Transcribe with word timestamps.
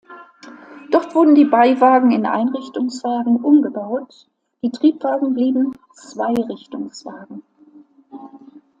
Dort 0.89 1.13
wurden 1.13 1.35
die 1.35 1.45
Beiwagen 1.45 2.09
in 2.09 2.25
Einrichtungswagen 2.25 3.35
umgebaut, 3.35 4.25
die 4.63 4.71
Triebwagen 4.71 5.35
blieben 5.35 5.73
Zweirichtungswagen. 5.93 7.43